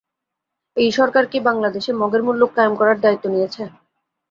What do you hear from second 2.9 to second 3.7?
দায়িত্ব নিয়েছে?